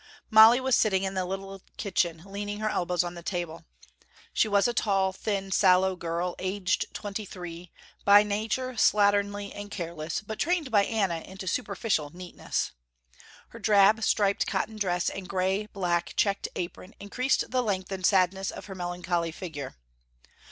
Molly 0.31 0.59
was 0.59 0.75
sitting 0.75 1.03
in 1.03 1.13
the 1.13 1.25
little 1.25 1.61
kitchen 1.77 2.23
leaning 2.25 2.57
her 2.59 2.69
elbows 2.69 3.03
on 3.03 3.13
the 3.13 3.21
table. 3.21 3.65
She 4.33 4.47
was 4.47 4.67
a 4.67 4.73
tall, 4.73 5.13
thin, 5.13 5.51
sallow 5.51 5.95
girl, 5.95 6.33
aged 6.39 6.91
twenty 6.91 7.23
three, 7.23 7.71
by 8.03 8.23
nature 8.23 8.73
slatternly 8.73 9.51
and 9.53 9.69
careless 9.69 10.21
but 10.21 10.39
trained 10.39 10.71
by 10.71 10.85
Anna 10.85 11.19
into 11.19 11.45
superficial 11.45 12.09
neatness. 12.15 12.71
Her 13.49 13.59
drab 13.59 14.03
striped 14.03 14.47
cotton 14.47 14.77
dress 14.77 15.07
and 15.07 15.29
gray 15.29 15.67
black 15.67 16.13
checked 16.15 16.47
apron 16.55 16.95
increased 16.99 17.51
the 17.51 17.61
length 17.61 17.91
and 17.91 18.03
sadness 18.03 18.49
of 18.49 18.65
her 18.65 18.73
melancholy 18.73 19.31
figure. 19.31 19.75